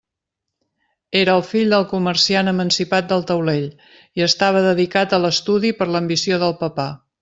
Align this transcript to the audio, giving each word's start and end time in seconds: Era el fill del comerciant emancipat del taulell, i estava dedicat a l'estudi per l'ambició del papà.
Era 1.19 1.35
el 1.39 1.43
fill 1.49 1.75
del 1.75 1.85
comerciant 1.91 2.51
emancipat 2.53 3.13
del 3.13 3.23
taulell, 3.33 3.69
i 4.21 4.27
estava 4.31 4.67
dedicat 4.73 5.15
a 5.21 5.25
l'estudi 5.27 5.77
per 5.83 5.93
l'ambició 5.95 6.47
del 6.47 6.63
papà. 6.69 6.93